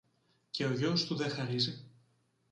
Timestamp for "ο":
0.65-0.73